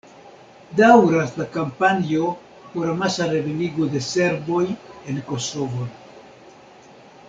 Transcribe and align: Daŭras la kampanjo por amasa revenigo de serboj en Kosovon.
Daŭras 0.77 1.33
la 1.41 1.45
kampanjo 1.57 2.31
por 2.73 2.91
amasa 2.95 3.29
revenigo 3.35 3.89
de 3.95 4.05
serboj 4.09 4.65
en 4.69 5.25
Kosovon. 5.31 5.97